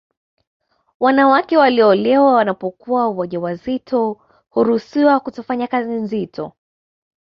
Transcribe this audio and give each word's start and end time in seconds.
Wanawake 0.99 1.57
walioolewa 1.57 2.33
wanapokuwa 2.33 3.09
waja 3.09 3.39
wazito 3.39 4.17
huruhusiwa 4.49 5.19
kutofanya 5.19 5.67
kazi 5.67 5.91
nzito 5.91 6.53